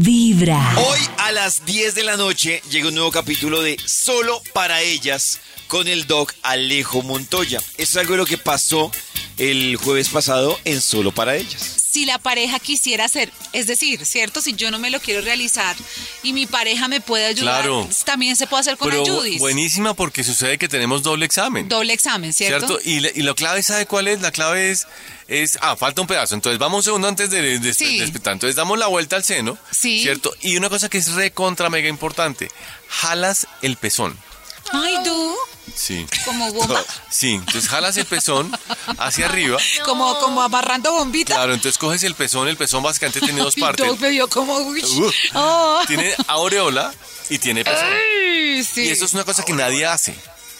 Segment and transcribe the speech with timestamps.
[0.00, 0.74] Vibra.
[0.76, 5.38] Hoy a las 10 de la noche llega un nuevo capítulo de Solo para ellas
[5.68, 7.58] con el doc Alejo Montoya.
[7.78, 8.90] Eso es algo de lo que pasó
[9.38, 11.76] el jueves pasado en Solo para ellas.
[11.94, 14.40] si la pareja quisiera hacer, es decir, ¿cierto?
[14.40, 15.76] Si yo no me lo quiero realizar
[16.24, 17.88] y mi pareja me puede ayudar, Claro.
[18.04, 19.38] también se puede hacer con Pero ayudis.
[19.38, 21.68] buenísima porque sucede que tenemos doble examen.
[21.68, 22.66] Doble examen, ¿cierto?
[22.66, 22.80] ¿Cierto?
[22.88, 24.20] Y, la- y la clave, ¿sabe cuál es?
[24.20, 24.86] La clave es,
[25.28, 26.34] es, ah, falta un pedazo.
[26.34, 28.00] Entonces vamos un segundo antes de, de, Sí.
[28.02, 30.02] Entonces damos la vuelta al seno, Sí.
[30.02, 30.34] ¿cierto?
[30.40, 32.50] Y una cosa que es recontra mega importante,
[32.88, 34.18] jalas el pezón.
[34.72, 35.36] Ay, tú,
[35.74, 36.06] Sí.
[36.24, 38.50] como bomba, Sí, entonces jalas el pezón
[38.98, 39.58] hacia arriba.
[39.84, 41.34] como, como amarrando bombita.
[41.34, 44.00] Claro, entonces coges el pezón, el pezón básicamente tiene dos partes.
[44.00, 44.82] me dio como, uy.
[44.84, 45.80] Uh, Oh.
[45.86, 46.92] Tiene aureola
[47.28, 47.84] y tiene pezón.
[47.84, 48.82] Ay, sí.
[48.82, 50.14] Y eso es una cosa que nadie hace.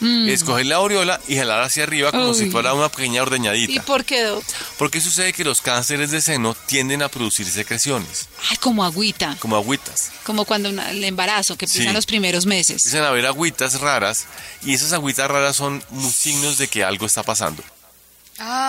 [0.05, 3.83] Es coger la aureola y jalar hacia arriba como si fuera una pequeña ¿Y ordeñadita.
[3.83, 4.43] por qué, Doc?
[4.77, 9.55] Porque sucede que los cánceres de seno tienden a producir secreciones, Ay, como agüita, como
[9.55, 10.11] agüitas.
[10.23, 11.95] como cuando una- el embarazo, que empiezan Sí.
[11.95, 12.85] los primeros meses.
[12.85, 14.25] Empiezan a haber agüitas raras
[14.63, 17.63] y esas agüitas raras son signos de que algo está pasando.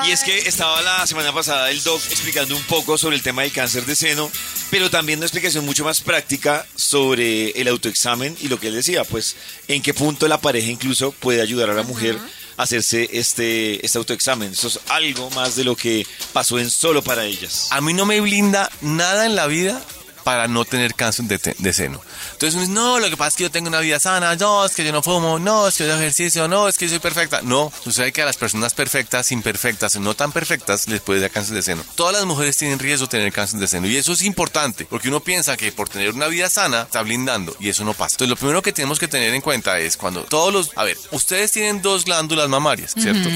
[0.04, 3.42] Y es que estaba la semana pasada el doc explicando un poco sobre el tema
[3.42, 4.30] del cáncer de seno,
[4.70, 9.02] pero también una explicación mucho más práctica sobre el autoexamen y lo que él decía,
[9.02, 9.34] pues
[9.66, 12.16] en qué punto la pareja incluso puede ayudar a la mujer
[12.56, 14.52] a hacerse este, este autoexamen.
[14.52, 17.66] Eso es algo más de lo que pasó en solo para ellas.
[17.70, 19.84] A mí no me blinda nada en la vida
[20.26, 22.00] para no tener cáncer de, de seno.
[22.32, 24.64] Entonces uno dice, no, lo que pasa es que yo tengo una vida sana, no,
[24.64, 26.90] es que yo no fumo, no, es que yo hago ejercicio, no, es que yo
[26.90, 27.42] soy perfecta.
[27.42, 31.54] No, sucede que a las personas perfectas, imperfectas, no tan perfectas, les puede dar cáncer
[31.54, 31.84] de seno.
[31.94, 35.06] Todas las mujeres tienen riesgo de tener cáncer de seno y eso es importante, porque
[35.10, 38.14] uno piensa que por tener una vida sana está blindando y eso no pasa.
[38.14, 40.98] Entonces lo primero que tenemos que tener en cuenta es cuando todos los, a ver,
[41.12, 43.28] ustedes tienen dos glándulas mamarias, ¿cierto?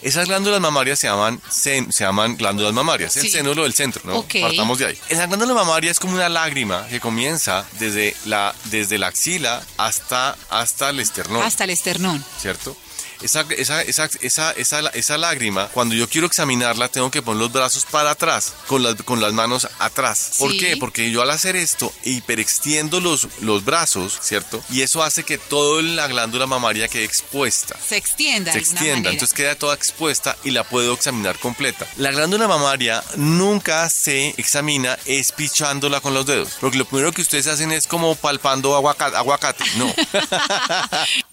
[0.00, 3.30] Esas glándulas mamarias se llaman, sen- se llaman glándulas mamarias, el Sí.
[3.30, 4.16] seno es lo del centro, ¿no?
[4.20, 4.36] Ok.
[4.40, 4.98] Partamos de ahí.
[5.10, 10.36] La glándula mamaria es como una lágrima que comienza desde la, desde la axila hasta,
[10.48, 12.24] hasta el esternón, Hasta el esternón.
[12.38, 12.76] ¿cierto?
[13.22, 17.52] Esa, esa, esa, esa, esa, esa lágrima, cuando yo quiero examinarla, tengo que poner los
[17.52, 20.32] brazos para atrás, con las, con las manos atrás.
[20.38, 20.58] ¿Por Sí.
[20.58, 20.76] qué?
[20.76, 24.62] Porque yo al hacer esto, hiperextiendo los, los brazos, ¿cierto?
[24.70, 28.52] Y eso hace que toda la glándula mamaria quede expuesta Se extienda.
[28.52, 29.10] se extienda, manera.
[29.12, 31.86] entonces queda toda expuesta y la puedo examinar completa.
[31.96, 37.46] La glándula mamaria nunca se examina espichándola con los dedos, porque lo primero que ustedes
[37.46, 39.64] hacen es como palpando aguacate, aguacate.
[39.76, 39.94] no.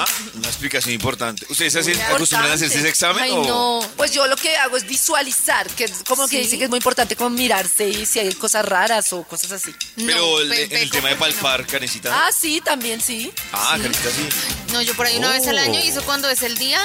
[0.00, 1.44] Ah, una explicación importante.
[1.48, 3.22] ¿Ustedes se hacen, acostumbran a hacerse ese examen?
[3.24, 3.90] Ay, o- no.
[3.96, 6.76] Pues yo lo que hago es visualizar, que es como que dice que es muy
[6.78, 9.74] importante como mirarse y si hay cosas raras o cosas así.
[9.96, 12.10] Pero el- pe- en el tema de palpar, Karencita.
[12.26, 13.32] Ah, sí, también sí.
[13.52, 13.82] Ah, Sí.
[13.82, 14.28] Karencita sí.
[14.72, 15.84] No, yo por ahí una vez al año Oh.
[15.84, 16.80] y eso cuando es el día,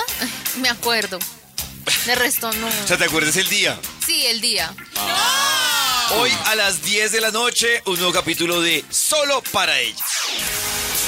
[0.61, 1.19] me acuerdo.
[2.05, 2.67] De resto no.
[2.83, 3.77] O sea, ¿te acuerdas el día?
[4.05, 4.73] Sí, el día.
[6.15, 9.99] Hoy a las 10 de la noche, un nuevo capítulo de Solo para ellas.